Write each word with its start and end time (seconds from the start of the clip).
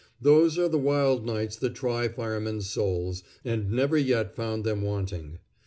Those 0.19 0.57
are 0.57 0.67
the 0.67 0.79
wild 0.79 1.27
nights 1.27 1.57
that 1.57 1.75
try 1.75 2.07
firemen's 2.07 2.67
souls, 2.67 3.21
and 3.45 3.71
never 3.71 3.99
yet 3.99 4.35
found 4.35 4.63
them 4.63 4.81
wanting. 4.81 5.37